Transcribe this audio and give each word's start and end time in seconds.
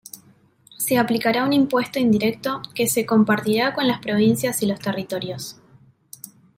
Se 0.79 0.97
aplicará 0.97 1.43
un 1.45 1.53
impuesto 1.53 1.99
indirecto, 1.99 2.63
que 2.73 2.87
se 2.87 3.05
compartirá 3.05 3.75
con 3.75 3.87
las 3.87 3.99
provincias 3.99 4.63
y 4.63 4.65
los 4.65 4.79
territorios. 4.79 5.59